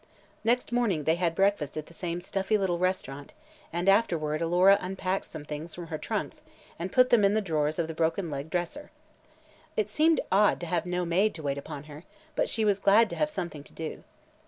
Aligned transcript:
Next 0.43 0.71
morning 0.71 1.03
they 1.03 1.13
had 1.13 1.35
breakfast 1.35 1.77
at 1.77 1.85
the 1.85 1.93
same 1.93 2.21
stuffy 2.21 2.57
little 2.57 2.79
restaurant 2.79 3.35
and 3.71 3.87
afterward 3.87 4.41
Alora 4.41 4.79
unpacked 4.81 5.25
some 5.25 5.45
things 5.45 5.75
from 5.75 5.89
her 5.89 5.99
trunks 5.99 6.41
and 6.79 6.91
put 6.91 7.11
them 7.11 7.23
in 7.23 7.35
the 7.35 7.39
drawers 7.39 7.77
of 7.77 7.87
the 7.87 7.93
broken 7.93 8.31
legged 8.31 8.49
dresser. 8.49 8.89
It 9.77 9.89
seemed 9.89 10.19
odd 10.31 10.59
to 10.61 10.65
have 10.65 10.87
no 10.87 11.05
maid 11.05 11.35
to 11.35 11.43
wait 11.43 11.59
upon 11.59 11.83
her, 11.83 12.03
but 12.35 12.49
she 12.49 12.65
was 12.65 12.79
glad 12.79 13.11
to 13.11 13.15
have 13.15 13.29
something 13.29 13.63
to 13.63 13.73
do. 13.73 14.03